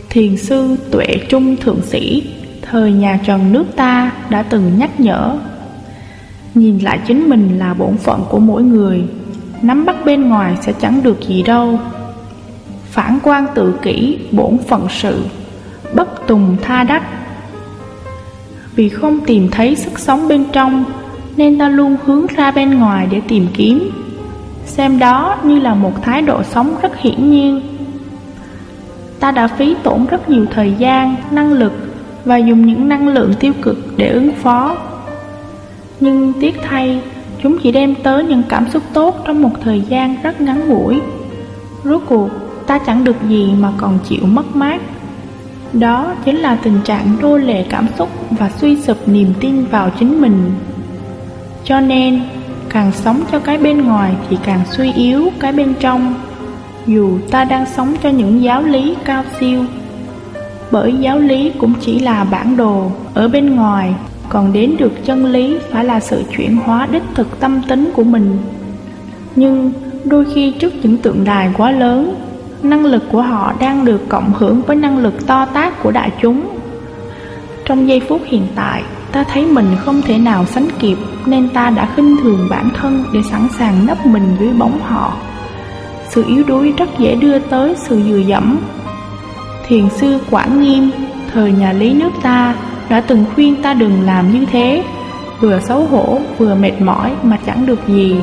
Thiền 0.10 0.38
sư 0.38 0.76
Tuệ 0.92 1.08
Trung 1.30 1.58
Thượng 1.58 1.82
Sĩ, 1.82 2.24
thời 2.62 2.92
nhà 2.92 3.20
Trần 3.26 3.54
nước 3.54 3.66
ta, 3.76 4.12
đã 4.30 4.44
từng 4.44 4.72
nhắc 4.78 5.00
nhở, 5.00 5.40
Nhìn 6.56 6.80
lại 6.80 7.00
chính 7.08 7.30
mình 7.30 7.60
là 7.60 7.74
bổn 7.74 7.98
phận 7.98 8.24
của 8.30 8.40
mỗi 8.40 8.64
người, 8.64 9.04
Nắm 9.62 9.86
bắt 9.86 9.96
bên 10.06 10.30
ngoài 10.30 10.58
sẽ 10.62 10.74
chẳng 10.80 11.04
được 11.04 11.20
gì 11.28 11.44
đâu 11.44 11.80
Phản 12.86 13.20
quan 13.24 13.46
tự 13.56 13.74
kỷ 13.82 14.18
bổn 14.32 14.58
phận 14.68 14.88
sự, 14.90 15.26
Bất 15.94 16.28
tùng 16.28 16.58
tha 16.62 16.84
đắc 16.84 17.04
Vì 18.76 18.90
không 18.90 19.20
tìm 19.26 19.50
thấy 19.52 19.76
sức 19.76 20.00
sống 20.00 20.28
bên 20.28 20.46
trong 20.52 20.86
nên 21.40 21.58
ta 21.58 21.70
luôn 21.70 21.98
hướng 22.06 22.28
ra 22.28 22.52
bên 22.52 22.80
ngoài 22.80 23.08
để 23.12 23.22
tìm 23.28 23.48
kiếm. 23.54 23.92
Xem 24.66 25.00
đó 25.00 25.38
như 25.44 25.60
là 25.60 25.74
một 25.74 26.02
thái 26.02 26.22
độ 26.22 26.44
sống 26.44 26.76
rất 26.82 26.98
hiển 26.98 27.32
nhiên. 27.32 27.62
Ta 29.20 29.32
đã 29.32 29.48
phí 29.48 29.76
tổn 29.84 30.06
rất 30.06 30.30
nhiều 30.30 30.46
thời 30.52 30.74
gian, 30.80 31.16
năng 31.32 31.54
lực 31.54 31.74
và 32.26 32.38
dùng 32.38 32.66
những 32.66 32.90
năng 32.90 33.08
lượng 33.08 33.34
tiêu 33.40 33.54
cực 33.62 33.78
để 33.98 34.10
ứng 34.10 34.32
phó. 34.32 34.78
Nhưng 36.00 36.34
tiếc 36.42 36.56
thay, 36.64 37.02
chúng 37.44 37.58
chỉ 37.64 37.72
đem 37.72 37.96
tới 38.04 38.24
những 38.24 38.44
cảm 38.50 38.70
xúc 38.70 38.84
tốt 38.94 39.16
trong 39.26 39.42
một 39.42 39.52
thời 39.64 39.82
gian 39.82 40.16
rất 40.24 40.42
ngắn 40.42 40.68
ngủi. 40.68 41.02
Rốt 41.84 42.02
cuộc, 42.08 42.30
ta 42.68 42.80
chẳng 42.80 43.04
được 43.04 43.16
gì 43.30 43.52
mà 43.60 43.72
còn 43.78 44.00
chịu 44.10 44.26
mất 44.26 44.56
mát. 44.56 44.82
Đó 45.74 46.14
chính 46.26 46.38
là 46.38 46.56
tình 46.56 46.80
trạng 46.84 47.18
đô 47.22 47.38
lệ 47.38 47.66
cảm 47.70 47.88
xúc 47.98 48.10
và 48.30 48.50
suy 48.58 48.82
sụp 48.82 49.08
niềm 49.08 49.34
tin 49.40 49.66
vào 49.66 49.92
chính 50.00 50.22
mình. 50.22 50.52
Cho 51.64 51.80
nên, 51.80 52.22
càng 52.70 52.92
sống 52.92 53.24
cho 53.32 53.40
cái 53.40 53.58
bên 53.58 53.86
ngoài 53.86 54.14
thì 54.30 54.38
càng 54.44 54.62
suy 54.72 54.94
yếu 54.94 55.30
cái 55.40 55.52
bên 55.52 55.74
trong 55.80 56.16
Dù 56.88 57.20
ta 57.32 57.44
đang 57.44 57.66
sống 57.66 57.96
cho 58.04 58.10
những 58.10 58.44
giáo 58.44 58.62
lý 58.64 58.96
cao 59.06 59.24
siêu 59.40 59.66
Bởi 60.72 60.94
giáo 60.94 61.20
lý 61.20 61.52
cũng 61.60 61.74
chỉ 61.82 62.00
là 62.00 62.24
bản 62.24 62.58
đồ 62.58 62.92
ở 63.14 63.28
bên 63.28 63.56
ngoài 63.56 63.94
Còn 64.30 64.54
đến 64.54 64.76
được 64.80 65.06
chân 65.06 65.26
lý 65.26 65.58
phải 65.72 65.86
là 65.86 66.00
sự 66.00 66.24
chuyển 66.38 66.58
hóa 66.58 66.88
đích 66.92 67.04
thực 67.16 67.40
tâm 67.40 67.62
tính 67.68 67.92
của 67.96 68.04
mình 68.04 68.38
Nhưng 69.36 69.72
đôi 70.04 70.26
khi 70.34 70.52
trước 70.52 70.74
những 70.84 70.98
tượng 70.98 71.24
đài 71.24 71.50
quá 71.58 71.72
lớn 71.72 72.16
năng 72.64 72.86
lực 72.86 73.04
của 73.12 73.22
họ 73.22 73.54
đang 73.60 73.86
được 73.86 74.10
cộng 74.10 74.34
hưởng 74.34 74.62
với 74.62 74.76
năng 74.76 74.98
lực 74.98 75.28
to 75.28 75.46
tác 75.46 75.84
của 75.84 75.92
đại 75.92 76.12
chúng. 76.22 76.58
Trong 77.66 77.88
giây 77.88 78.00
phút 78.00 78.22
hiện 78.26 78.48
tại, 78.56 78.84
ta 79.12 79.24
thấy 79.24 79.46
mình 79.46 79.76
không 79.80 80.02
thể 80.02 80.18
nào 80.18 80.46
sánh 80.46 80.68
kịp 80.80 80.98
nên 81.26 81.50
ta 81.50 81.70
đã 81.70 81.90
khinh 81.96 82.18
thường 82.24 82.48
bản 82.50 82.70
thân 82.76 83.04
để 83.14 83.20
sẵn 83.32 83.48
sàng 83.60 83.86
nấp 83.86 84.06
mình 84.06 84.36
dưới 84.40 84.54
bóng 84.54 84.80
họ. 84.80 85.18
Sự 86.10 86.24
yếu 86.28 86.44
đuối 86.44 86.74
rất 86.78 86.90
dễ 86.98 87.16
đưa 87.16 87.40
tới 87.40 87.76
sự 87.78 88.02
dừa 88.10 88.18
dẫm. 88.18 88.60
Thiền 89.68 89.90
sư 89.90 90.20
Quảng 90.32 90.62
Nghiêm, 90.62 90.92
thời 91.34 91.52
nhà 91.52 91.72
Lý 91.72 91.94
nước 91.94 92.12
ta, 92.22 92.56
đã 92.90 93.02
từng 93.02 93.26
khuyên 93.36 93.62
ta 93.62 93.74
đừng 93.74 94.02
làm 94.02 94.34
như 94.34 94.46
thế, 94.46 94.84
vừa 95.40 95.60
xấu 95.60 95.86
hổ 95.86 96.20
vừa 96.38 96.56
mệt 96.56 96.82
mỏi 96.82 97.12
mà 97.24 97.38
chẳng 97.46 97.66
được 97.66 97.88
gì. 97.88 98.22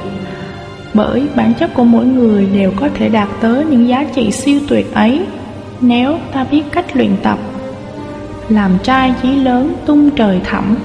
Bởi 0.95 1.27
bản 1.37 1.55
chất 1.55 1.75
của 1.75 1.85
mỗi 1.85 2.05
người 2.05 2.47
đều 2.47 2.73
có 2.77 2.89
thể 2.95 3.09
đạt 3.09 3.29
tới 3.41 3.65
những 3.65 3.89
giá 3.89 4.05
trị 4.15 4.31
siêu 4.31 4.61
tuyệt 4.69 4.95
ấy 4.95 5.27
nếu 5.81 6.19
ta 6.33 6.47
biết 6.51 6.63
cách 6.73 6.97
luyện 6.97 7.17
tập. 7.23 7.39
Làm 8.49 8.79
trai 8.83 9.15
chí 9.23 9.37
lớn 9.37 9.75
tung 9.87 10.11
trời 10.11 10.41
thẳm, 10.45 10.77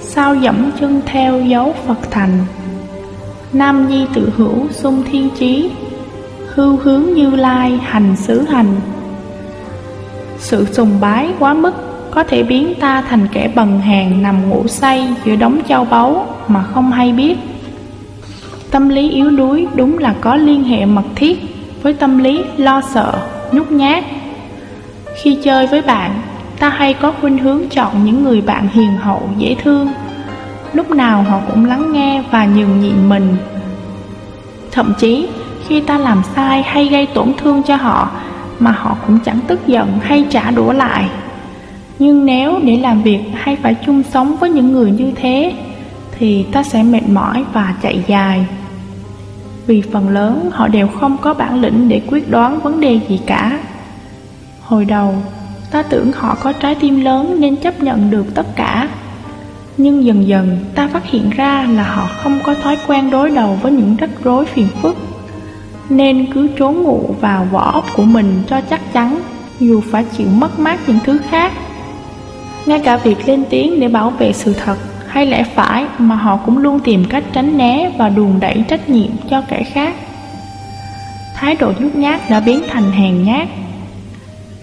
sao 0.00 0.34
dẫm 0.34 0.70
chân 0.80 1.00
theo 1.06 1.40
dấu 1.40 1.74
Phật 1.86 2.10
thành. 2.10 2.38
Nam 3.52 3.88
nhi 3.88 4.06
tự 4.14 4.32
hữu 4.36 4.66
sung 4.70 5.02
thiên 5.10 5.30
chí, 5.38 5.70
hưu 6.54 6.76
hướng 6.76 7.02
như 7.14 7.30
lai 7.30 7.78
hành 7.82 8.16
xứ 8.16 8.42
hành. 8.42 8.74
Sự 10.38 10.66
sùng 10.72 11.00
bái 11.00 11.28
quá 11.38 11.54
mức 11.54 11.74
có 12.10 12.24
thể 12.24 12.42
biến 12.42 12.74
ta 12.80 13.04
thành 13.08 13.28
kẻ 13.32 13.50
bần 13.54 13.80
hàng 13.80 14.22
nằm 14.22 14.50
ngủ 14.50 14.68
say 14.68 15.08
giữa 15.24 15.36
đống 15.36 15.60
châu 15.68 15.84
báu 15.84 16.26
mà 16.48 16.62
không 16.62 16.92
hay 16.92 17.12
biết. 17.12 17.38
Tâm 18.70 18.88
lý 18.88 19.10
yếu 19.10 19.30
đuối 19.30 19.66
đúng 19.74 19.98
là 19.98 20.14
có 20.20 20.36
liên 20.36 20.64
hệ 20.64 20.84
mật 20.84 21.04
thiết 21.14 21.38
với 21.82 21.92
tâm 21.92 22.18
lý 22.18 22.42
lo 22.56 22.80
sợ, 22.94 23.12
nhút 23.52 23.70
nhát. 23.70 24.04
Khi 25.22 25.38
chơi 25.42 25.66
với 25.66 25.82
bạn, 25.82 26.20
ta 26.58 26.68
hay 26.68 26.94
có 26.94 27.12
khuynh 27.20 27.38
hướng 27.38 27.68
chọn 27.68 28.04
những 28.04 28.24
người 28.24 28.40
bạn 28.40 28.68
hiền 28.72 28.96
hậu, 28.96 29.28
dễ 29.38 29.56
thương. 29.62 29.88
Lúc 30.72 30.90
nào 30.90 31.22
họ 31.22 31.40
cũng 31.50 31.64
lắng 31.64 31.92
nghe 31.92 32.22
và 32.30 32.44
nhường 32.44 32.80
nhịn 32.80 33.08
mình. 33.08 33.36
Thậm 34.72 34.94
chí, 34.98 35.28
khi 35.68 35.80
ta 35.80 35.98
làm 35.98 36.22
sai 36.36 36.62
hay 36.62 36.88
gây 36.88 37.06
tổn 37.06 37.32
thương 37.38 37.62
cho 37.62 37.76
họ, 37.76 38.10
mà 38.58 38.70
họ 38.70 38.96
cũng 39.06 39.18
chẳng 39.24 39.38
tức 39.46 39.66
giận 39.66 39.98
hay 40.02 40.26
trả 40.30 40.50
đũa 40.50 40.72
lại. 40.72 41.08
Nhưng 41.98 42.26
nếu 42.26 42.60
để 42.62 42.76
làm 42.76 43.02
việc 43.02 43.20
hay 43.34 43.56
phải 43.56 43.76
chung 43.86 44.02
sống 44.02 44.36
với 44.36 44.50
những 44.50 44.72
người 44.72 44.90
như 44.90 45.12
thế, 45.16 45.52
thì 46.18 46.46
ta 46.52 46.62
sẽ 46.62 46.82
mệt 46.82 47.08
mỏi 47.08 47.44
và 47.52 47.74
chạy 47.82 48.04
dài. 48.06 48.46
Vì 49.66 49.82
phần 49.92 50.08
lớn 50.08 50.50
họ 50.52 50.68
đều 50.68 50.88
không 50.88 51.16
có 51.18 51.34
bản 51.34 51.60
lĩnh 51.60 51.88
để 51.88 52.02
quyết 52.06 52.30
đoán 52.30 52.60
vấn 52.60 52.80
đề 52.80 53.00
gì 53.08 53.20
cả 53.26 53.58
Hồi 54.62 54.84
đầu 54.84 55.14
ta 55.74 55.82
tưởng 55.82 56.12
họ 56.12 56.36
có 56.40 56.52
trái 56.52 56.74
tim 56.74 57.04
lớn 57.04 57.40
nên 57.40 57.56
chấp 57.56 57.80
nhận 57.80 58.10
được 58.10 58.34
tất 58.34 58.46
cả 58.56 58.88
Nhưng 59.76 60.04
dần 60.04 60.28
dần, 60.28 60.58
ta 60.74 60.88
phát 60.92 61.04
hiện 61.04 61.30
ra 61.30 61.66
là 61.70 61.82
họ 61.82 62.08
không 62.22 62.38
có 62.44 62.54
thói 62.54 62.78
quen 62.86 63.10
đối 63.10 63.30
đầu 63.30 63.58
với 63.62 63.72
những 63.72 63.96
rắc 63.96 64.10
rối 64.24 64.44
phiền 64.46 64.66
phức, 64.82 64.96
Nên 65.88 66.26
cứ 66.32 66.48
trốn 66.56 66.82
ngụ 66.82 67.14
vào 67.20 67.46
vỏ 67.52 67.70
ốc 67.72 67.84
của 67.96 68.02
mình 68.02 68.42
cho 68.46 68.60
chắc 68.60 68.92
chắn, 68.92 69.20
Dù 69.60 69.80
phải 69.90 70.04
chịu 70.16 70.28
mất 70.28 70.58
mát 70.58 70.78
những 70.86 70.98
thứ 71.04 71.18
khác 71.30 71.52
Ngay 72.66 72.80
cả 72.80 72.96
việc 72.96 73.28
lên 73.28 73.44
tiếng 73.50 73.80
để 73.80 73.88
bảo 73.88 74.10
vệ 74.10 74.32
sự 74.32 74.54
thật, 74.64 74.76
hay 75.06 75.26
lẽ 75.26 75.44
phải 75.54 75.86
mà 75.98 76.14
họ 76.14 76.36
cũng 76.36 76.58
luôn 76.58 76.80
tìm 76.80 77.04
cách 77.08 77.24
tránh 77.32 77.58
né 77.58 77.90
và 77.98 78.08
đùn 78.08 78.40
đẩy 78.40 78.64
trách 78.68 78.88
nhiệm 78.88 79.10
cho 79.30 79.42
kẻ 79.48 79.62
khác. 79.62 79.94
Thái 81.34 81.56
độ 81.60 81.72
nhút 81.78 81.94
nhát 81.94 82.20
đã 82.30 82.40
biến 82.40 82.62
thành 82.70 82.92
hèn 82.92 83.24
nhát. 83.24 83.48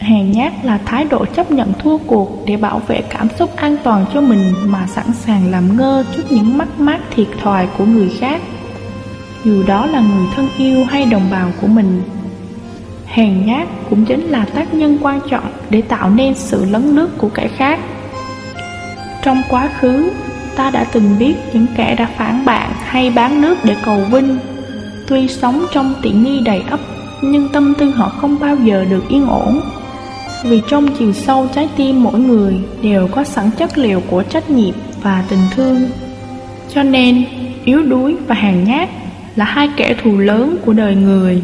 Hèn 0.02 0.32
nhát 0.32 0.54
là 0.64 0.80
thái 0.86 1.06
độ 1.06 1.26
chấp 1.26 1.52
nhận 1.52 1.74
thua 1.80 1.98
cuộc 1.98 2.44
để 2.46 2.58
bảo 2.58 2.82
vệ 2.88 3.02
cảm 3.10 3.28
xúc 3.40 3.56
an 3.56 3.78
toàn 3.84 4.06
cho 4.14 4.22
mình 4.22 4.54
mà 4.66 4.88
sẵn 4.88 5.06
sàng 5.14 5.52
làm 5.52 5.78
ngơ 5.78 6.04
trước 6.16 6.24
những 6.30 6.58
mắt 6.58 6.80
mát 6.80 7.00
thiệt 7.16 7.28
thòi 7.42 7.68
của 7.78 7.86
người 7.86 8.10
khác. 8.20 8.42
Dù 9.44 9.64
đó 9.68 9.86
là 9.86 10.00
người 10.00 10.28
thân 10.36 10.48
yêu 10.58 10.86
hay 10.90 11.06
đồng 11.06 11.28
bào 11.32 11.50
của 11.62 11.68
mình. 11.68 12.02
Hèn 13.06 13.46
nhát 13.46 13.68
cũng 13.90 14.06
chính 14.06 14.22
là 14.22 14.46
tác 14.46 14.74
nhân 14.74 14.98
quan 15.02 15.20
trọng 15.30 15.52
để 15.70 15.82
tạo 15.82 16.10
nên 16.10 16.36
sự 16.36 16.66
lấn 16.66 16.96
lướt 16.96 17.10
của 17.18 17.30
kẻ 17.30 17.48
khác. 17.48 17.80
Trong 19.24 19.42
quá 19.50 19.70
khứ, 19.80 20.12
ta 20.56 20.70
đã 20.70 20.84
từng 20.84 21.16
biết 21.20 21.36
những 21.54 21.66
kẻ 21.76 21.96
đã 21.96 22.10
phản 22.18 22.46
bạn 22.46 22.72
hay 22.84 23.10
bán 23.10 23.42
nước 23.42 23.58
để 23.64 23.76
cầu 23.86 24.00
vinh. 24.12 24.38
Tuy 25.08 25.28
sống 25.28 25.66
trong 25.74 25.94
tiện 26.02 26.24
nghi 26.24 26.40
đầy 26.40 26.64
ấp, 26.70 26.80
nhưng 27.22 27.50
tâm 27.50 27.74
tư 27.78 27.92
họ 27.92 28.10
không 28.10 28.40
bao 28.40 28.56
giờ 28.56 28.86
được 28.90 29.04
yên 29.10 29.28
ổn. 29.28 29.62
Vì 30.44 30.62
trong 30.68 30.88
chiều 30.98 31.14
sâu 31.14 31.48
trái 31.56 31.70
tim 31.78 32.04
mỗi 32.04 32.20
người 32.20 32.60
đều 32.82 33.08
có 33.08 33.24
sẵn 33.24 33.50
chất 33.58 33.78
liệu 33.78 34.02
của 34.10 34.24
trách 34.24 34.50
nhiệm 34.50 34.76
và 35.02 35.24
tình 35.30 35.40
thương. 35.56 35.82
Cho 36.74 36.84
nên, 36.84 37.26
yếu 37.66 37.84
đuối 37.84 38.16
và 38.28 38.36
hèn 38.36 38.64
nhát 38.64 38.90
là 39.36 39.46
hai 39.46 39.70
kẻ 39.78 39.96
thù 40.04 40.18
lớn 40.18 40.58
của 40.66 40.74
đời 40.74 40.96
người. 40.96 41.44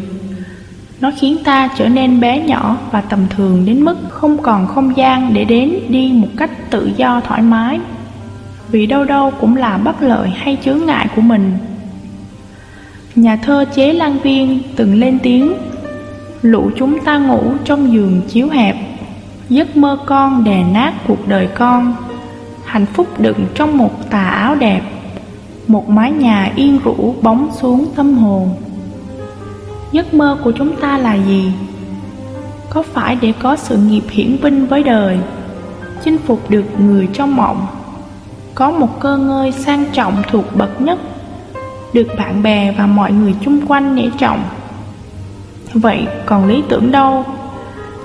Nó 1.00 1.10
khiến 1.18 1.36
ta 1.44 1.68
trở 1.76 1.88
nên 1.88 2.20
bé 2.20 2.38
nhỏ 2.38 2.76
và 2.90 3.00
tầm 3.00 3.20
thường 3.30 3.66
đến 3.66 3.82
mức 3.84 3.96
không 4.10 4.42
còn 4.42 4.66
không 4.66 4.96
gian 4.96 5.34
để 5.34 5.44
đến 5.44 5.74
đi 5.88 6.10
một 6.14 6.28
cách 6.36 6.70
tự 6.70 6.90
do 6.96 7.20
thoải 7.20 7.42
mái 7.42 7.80
vì 8.70 8.86
đâu 8.86 9.04
đâu 9.04 9.32
cũng 9.40 9.56
là 9.56 9.78
bất 9.78 10.02
lợi 10.02 10.28
hay 10.28 10.58
chướng 10.64 10.86
ngại 10.86 11.06
của 11.16 11.22
mình. 11.22 11.52
Nhà 13.14 13.36
thơ 13.36 13.64
Chế 13.74 13.92
Lan 13.92 14.18
Viên 14.18 14.62
từng 14.76 14.94
lên 14.94 15.18
tiếng 15.22 15.52
Lũ 16.42 16.70
chúng 16.76 17.04
ta 17.04 17.18
ngủ 17.18 17.52
trong 17.64 17.92
giường 17.92 18.20
chiếu 18.28 18.48
hẹp 18.48 18.76
Giấc 19.48 19.76
mơ 19.76 19.98
con 20.06 20.44
đè 20.44 20.64
nát 20.64 20.94
cuộc 21.08 21.28
đời 21.28 21.48
con 21.54 21.94
Hạnh 22.64 22.86
phúc 22.86 23.06
đựng 23.18 23.46
trong 23.54 23.78
một 23.78 24.10
tà 24.10 24.22
áo 24.22 24.54
đẹp 24.54 24.82
Một 25.66 25.88
mái 25.88 26.12
nhà 26.12 26.52
yên 26.56 26.78
rũ 26.84 27.14
bóng 27.22 27.50
xuống 27.60 27.86
tâm 27.96 28.14
hồn 28.14 28.50
Giấc 29.92 30.14
mơ 30.14 30.38
của 30.44 30.52
chúng 30.52 30.76
ta 30.76 30.98
là 30.98 31.14
gì? 31.14 31.52
Có 32.70 32.82
phải 32.82 33.16
để 33.20 33.32
có 33.38 33.56
sự 33.56 33.76
nghiệp 33.76 34.04
hiển 34.10 34.36
vinh 34.36 34.66
với 34.66 34.82
đời 34.82 35.18
Chinh 36.04 36.18
phục 36.18 36.50
được 36.50 36.64
người 36.78 37.08
trong 37.12 37.36
mộng 37.36 37.66
có 38.58 38.70
một 38.70 39.00
cơ 39.00 39.16
ngơi 39.16 39.52
sang 39.52 39.84
trọng 39.92 40.22
thuộc 40.30 40.44
bậc 40.56 40.80
nhất, 40.80 40.98
được 41.92 42.06
bạn 42.18 42.42
bè 42.42 42.74
và 42.78 42.86
mọi 42.86 43.12
người 43.12 43.34
chung 43.40 43.66
quanh 43.66 43.96
nể 43.96 44.10
trọng. 44.18 44.44
Vậy 45.74 46.06
còn 46.26 46.48
lý 46.48 46.62
tưởng 46.68 46.92
đâu? 46.92 47.24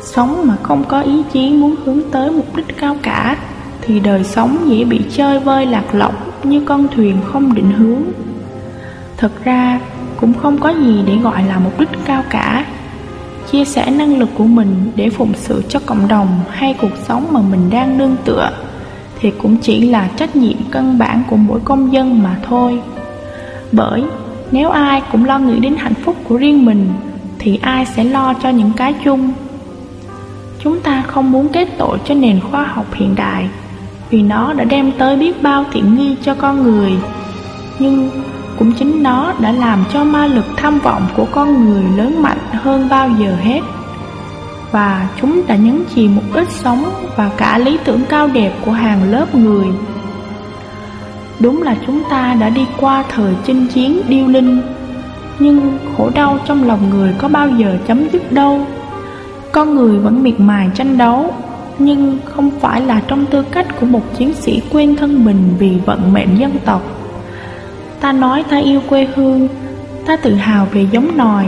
Sống 0.04 0.48
mà 0.48 0.56
không 0.64 0.84
có 0.88 1.02
ý 1.02 1.24
chí 1.34 1.50
muốn 1.50 1.76
hướng 1.86 2.02
tới 2.12 2.32
mục 2.32 2.56
đích 2.56 2.78
cao 2.78 2.96
cả, 3.02 3.38
thì 3.82 4.00
đời 4.00 4.24
sống 4.24 4.58
dễ 4.66 4.84
bị 4.84 5.02
chơi 5.12 5.40
vơi 5.40 5.66
lạc 5.66 5.96
lõng 5.96 6.16
như 6.44 6.62
con 6.66 6.88
thuyền 6.96 7.18
không 7.32 7.56
định 7.56 7.72
hướng. 7.72 8.02
Thật 9.18 9.32
ra, 9.44 9.80
cũng 10.22 10.34
không 10.34 10.58
có 10.58 10.70
gì 10.70 11.04
để 11.08 11.18
gọi 11.18 11.44
là 11.44 11.60
mục 11.60 11.80
đích 11.80 11.90
cao 12.06 12.24
cả. 12.30 12.66
Chia 13.52 13.66
sẻ 13.66 13.92
năng 13.92 14.18
lực 14.20 14.30
của 14.38 14.44
mình 14.44 14.92
để 14.96 15.10
phụng 15.10 15.34
sự 15.36 15.64
cho 15.70 15.80
cộng 15.86 16.08
đồng 16.08 16.28
hay 16.50 16.76
cuộc 16.82 16.98
sống 17.08 17.28
mà 17.32 17.42
mình 17.52 17.70
đang 17.70 17.98
nương 17.98 18.16
tựa 18.26 18.50
thì 19.20 19.32
cũng 19.42 19.58
chỉ 19.58 19.90
là 19.90 20.10
trách 20.16 20.36
nhiệm 20.36 20.58
căn 20.72 20.98
bản 20.98 21.24
của 21.30 21.36
mỗi 21.36 21.60
công 21.66 21.94
dân 21.94 22.24
mà 22.24 22.38
thôi. 22.48 22.82
Bởi 23.72 24.04
nếu 24.52 24.70
ai 24.70 25.02
cũng 25.12 25.26
lo 25.26 25.40
nghĩ 25.40 25.60
đến 25.60 25.76
hạnh 25.76 25.94
phúc 25.94 26.16
của 26.24 26.38
riêng 26.38 26.66
mình 26.66 26.90
thì 27.40 27.60
ai 27.62 27.86
sẽ 27.86 28.04
lo 28.04 28.34
cho 28.34 28.50
những 28.50 28.72
cái 28.76 28.94
chung. 29.06 29.32
Chúng 30.64 30.80
ta 30.80 31.04
không 31.08 31.32
muốn 31.32 31.48
kết 31.54 31.68
tội 31.78 31.98
cho 32.06 32.16
nền 32.16 32.40
khoa 32.40 32.64
học 32.64 32.86
hiện 32.94 33.16
đại 33.16 33.50
vì 34.10 34.22
nó 34.22 34.54
đã 34.54 34.64
đem 34.64 34.92
tới 34.98 35.18
biết 35.18 35.44
bao 35.44 35.66
tiện 35.74 35.96
nghi 35.96 36.16
cho 36.24 36.36
con 36.36 36.64
người. 36.64 36.94
Nhưng 37.80 38.10
cũng 38.60 38.72
chính 38.72 39.04
nó 39.04 39.34
đã 39.40 39.52
làm 39.52 39.84
cho 39.94 40.04
ma 40.04 40.28
lực 40.28 40.46
tham 40.58 40.80
vọng 40.80 41.08
của 41.16 41.26
con 41.32 41.66
người 41.66 41.84
lớn 41.98 42.22
mạnh 42.22 42.38
hơn 42.52 42.88
bao 42.90 43.10
giờ 43.20 43.36
hết 43.42 43.60
và 44.72 45.10
chúng 45.22 45.42
đã 45.48 45.56
nhấn 45.56 45.84
chìm 45.96 46.16
một 46.16 46.24
ít 46.34 46.48
sống 46.52 46.86
và 47.16 47.30
cả 47.38 47.58
lý 47.58 47.78
tưởng 47.86 48.02
cao 48.10 48.28
đẹp 48.28 48.54
của 48.66 48.72
hàng 48.72 49.12
lớp 49.12 49.36
người. 49.36 49.68
Đúng 51.40 51.62
là 51.62 51.76
chúng 51.86 52.04
ta 52.10 52.36
đã 52.40 52.50
đi 52.50 52.66
qua 52.80 53.04
thời 53.10 53.34
chinh 53.46 53.68
chiến 53.68 54.02
điêu 54.08 54.28
linh, 54.28 54.62
nhưng 55.40 55.78
khổ 55.98 56.10
đau 56.16 56.40
trong 56.46 56.68
lòng 56.68 56.90
người 56.90 57.14
có 57.18 57.28
bao 57.28 57.50
giờ 57.50 57.78
chấm 57.88 58.10
dứt 58.10 58.32
đâu. 58.32 58.66
Con 59.54 59.76
người 59.76 60.00
vẫn 60.00 60.24
miệt 60.24 60.40
mài 60.40 60.70
tranh 60.76 60.98
đấu, 60.98 61.34
nhưng 61.80 62.20
không 62.26 62.52
phải 62.60 62.82
là 62.82 63.02
trong 63.08 63.26
tư 63.26 63.44
cách 63.52 63.68
của 63.80 63.86
một 63.86 64.02
chiến 64.18 64.34
sĩ 64.34 64.62
quên 64.72 64.96
thân 64.96 65.26
mình 65.26 65.56
vì 65.60 65.78
vận 65.86 66.14
mệnh 66.14 66.40
dân 66.40 66.52
tộc. 66.66 66.82
Ta 68.00 68.12
nói 68.12 68.44
ta 68.50 68.58
yêu 68.58 68.82
quê 68.90 69.08
hương, 69.16 69.48
ta 70.06 70.16
tự 70.16 70.36
hào 70.36 70.68
về 70.72 70.88
giống 70.92 71.18
nòi, 71.18 71.46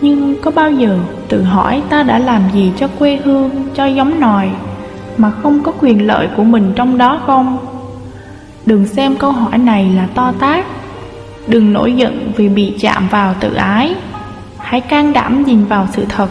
nhưng 0.00 0.34
có 0.42 0.50
bao 0.50 0.70
giờ 0.70 0.98
tự 1.28 1.42
hỏi 1.42 1.82
ta 1.88 2.02
đã 2.02 2.18
làm 2.18 2.42
gì 2.54 2.72
cho 2.76 2.88
quê 2.98 3.18
hương, 3.24 3.50
cho 3.74 3.86
giống 3.86 4.20
nòi 4.20 4.50
Mà 5.16 5.30
không 5.30 5.62
có 5.62 5.72
quyền 5.80 6.06
lợi 6.06 6.28
của 6.36 6.44
mình 6.44 6.72
trong 6.76 6.98
đó 6.98 7.20
không? 7.26 7.58
Đừng 8.66 8.88
xem 8.88 9.16
câu 9.16 9.32
hỏi 9.32 9.58
này 9.58 9.90
là 9.96 10.08
to 10.14 10.32
tác 10.38 10.66
Đừng 11.46 11.72
nổi 11.72 11.92
giận 11.92 12.32
vì 12.36 12.48
bị 12.48 12.74
chạm 12.80 13.08
vào 13.08 13.34
tự 13.40 13.54
ái 13.54 13.94
Hãy 14.58 14.80
can 14.80 15.12
đảm 15.12 15.44
nhìn 15.44 15.64
vào 15.64 15.88
sự 15.92 16.04
thật 16.08 16.28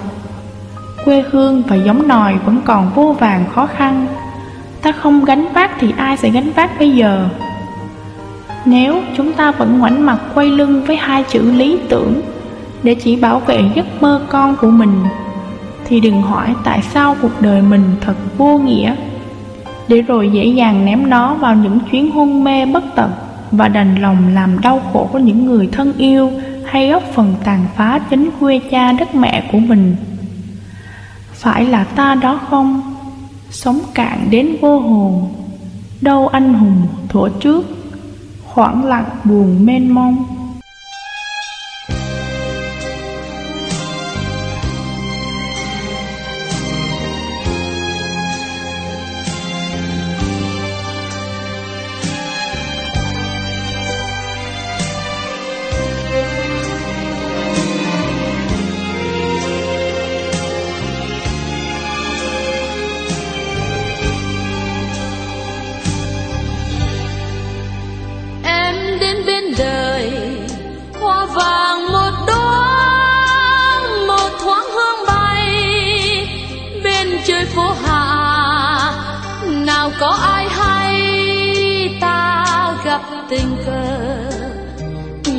quê 1.06 1.24
hương 1.32 1.64
và 1.68 1.76
giống 1.76 2.08
nòi 2.08 2.36
vẫn 2.46 2.62
còn 2.66 2.92
vô 2.96 3.16
vàng 3.20 3.46
khó 3.56 3.68
khăn. 3.68 4.08
Ta 4.82 4.92
không 4.92 5.26
gánh 5.26 5.46
vác 5.54 5.72
thì 5.80 5.94
ai 5.98 6.18
sẽ 6.18 6.30
gánh 6.30 6.52
vác 6.56 6.80
bây 6.80 6.92
giờ? 6.92 7.30
Nếu 8.66 9.02
chúng 9.18 9.34
ta 9.34 9.52
vẫn 9.52 9.80
ngoảnh 9.80 10.06
mặt 10.06 10.18
quay 10.34 10.48
lưng 10.48 10.84
với 10.88 10.96
hai 10.96 11.24
chữ 11.24 11.52
lý 11.52 11.78
tưởng 11.90 12.22
Để 12.84 12.96
chỉ 12.96 13.16
bảo 13.16 13.40
vệ 13.40 13.62
giấc 13.76 13.86
mơ 14.02 14.22
con 14.30 14.56
của 14.56 14.70
mình, 14.70 15.04
Thì 15.86 16.00
đừng 16.00 16.22
hỏi 16.22 16.56
tại 16.64 16.82
sao 16.82 17.16
cuộc 17.22 17.42
đời 17.42 17.62
mình 17.62 17.84
thật 18.02 18.16
vô 18.38 18.58
nghĩa. 18.58 18.96
Để 19.88 20.02
rồi 20.02 20.30
dễ 20.30 20.46
dàng 20.46 20.86
ném 20.86 21.10
nó 21.10 21.34
vào 21.34 21.56
những 21.56 21.80
chuyến 21.92 22.12
hôn 22.12 22.44
mê 22.44 22.66
bất 22.66 22.84
tận 22.96 23.12
Và 23.52 23.68
đành 23.68 24.02
lòng 24.02 24.18
làm 24.34 24.62
đau 24.62 24.82
khổ 24.94 25.10
những 25.14 25.46
người 25.46 25.70
thân 25.72 25.94
yêu 25.98 26.32
Hay 26.66 26.90
góp 26.90 27.04
phần 27.14 27.36
tàn 27.44 27.66
phá 27.76 28.00
chính 28.10 28.30
quê 28.40 28.62
cha 28.72 28.92
đất 28.92 29.16
mẹ 29.16 29.44
của 29.52 29.60
mình. 29.60 29.96
Phải 31.36 31.66
là 31.66 31.84
ta 31.84 32.16
đó 32.16 32.40
không? 32.50 32.96
Sống 33.50 33.80
cạn 33.94 34.28
đến 34.30 34.58
vô 34.62 34.80
hồn. 34.80 35.34
Đâu 36.02 36.28
anh 36.28 36.54
hùng 36.54 36.88
thuở 37.10 37.30
trước? 37.40 37.66
Khoảng 38.44 38.86
lặng 38.86 39.10
buồn 39.24 39.66
mênh 39.66 39.94
mông. 39.96 40.35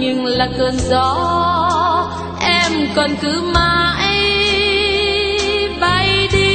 Nhưng 0.06 0.24
là 0.24 0.48
cơn 0.58 0.78
gió 0.78 1.16
em 2.40 2.72
còn 2.96 3.10
cứ 3.22 3.42
mãi 3.54 4.22
bay 5.80 6.28
đi. 6.32 6.45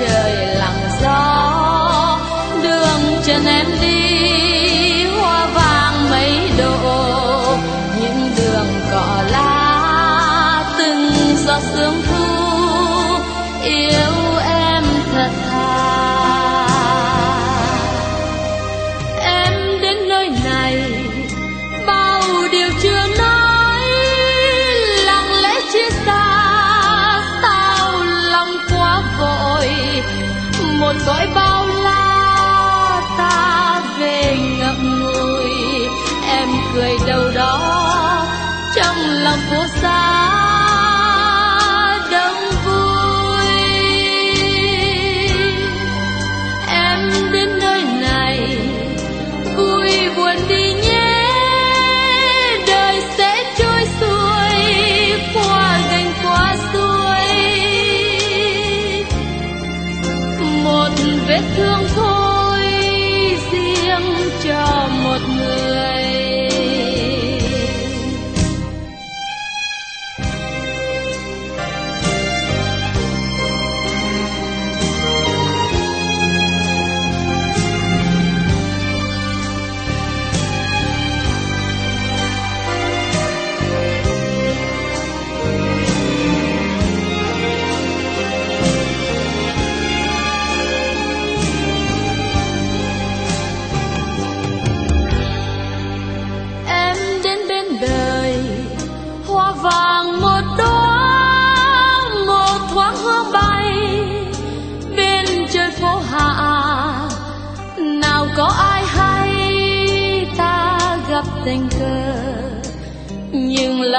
Trời 0.00 0.46
lặng 0.54 0.88
gió 1.02 2.18
đường 2.62 3.22
chân 3.24 3.44
em 3.46 3.66
đi. 3.82 4.49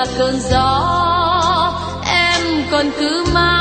Là 0.01 0.07
cơn 0.17 0.39
gió 0.39 1.73
em 2.05 2.63
còn 2.71 2.91
cứ 2.99 3.25
mãi 3.33 3.60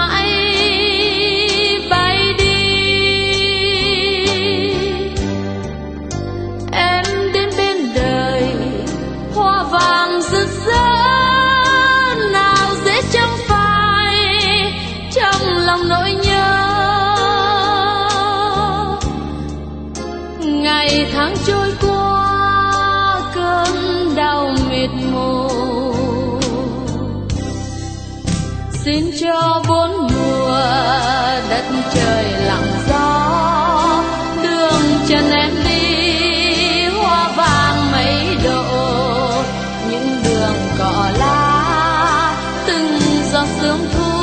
cho 29.50 29.62
bốn 29.68 29.90
mùa 29.90 30.58
đất 31.50 31.64
trời 31.94 32.24
lặng 32.24 32.72
gió, 32.88 34.02
đường 34.42 34.82
chân 35.08 35.30
em 35.30 35.50
đi, 35.64 36.84
hoa 36.86 37.28
vàng 37.36 37.92
mấy 37.92 38.36
độ. 38.44 38.64
Những 39.90 40.22
đường 40.24 40.56
cỏ 40.78 41.10
lá 41.18 42.36
từng 42.66 43.00
giọt 43.32 43.46
sương 43.60 43.86
thu 43.92 44.19